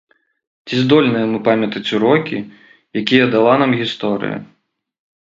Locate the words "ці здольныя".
0.65-1.25